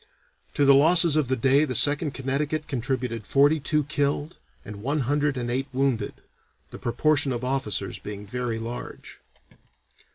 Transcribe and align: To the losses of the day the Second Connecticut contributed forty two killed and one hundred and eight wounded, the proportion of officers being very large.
To 0.55 0.65
the 0.65 0.73
losses 0.73 1.15
of 1.15 1.27
the 1.27 1.35
day 1.35 1.63
the 1.63 1.75
Second 1.75 2.15
Connecticut 2.15 2.67
contributed 2.67 3.27
forty 3.27 3.59
two 3.59 3.83
killed 3.83 4.35
and 4.65 4.81
one 4.81 5.01
hundred 5.01 5.37
and 5.37 5.51
eight 5.51 5.67
wounded, 5.71 6.15
the 6.71 6.79
proportion 6.79 7.31
of 7.31 7.43
officers 7.43 7.99
being 7.99 8.25
very 8.25 8.57
large. 8.57 9.19